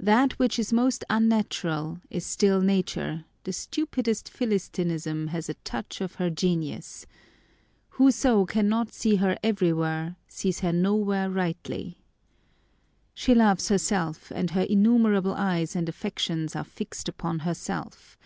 [0.00, 6.16] That which is most unnatural is still Nature; the stupidest philistinism has a touch of
[6.16, 7.06] her genius.
[7.90, 11.98] Whoso cannot see her everywhere, sees her no where nightly.
[13.14, 18.18] She loves herself, and her innumerable eyes and affections are fixed upon herself.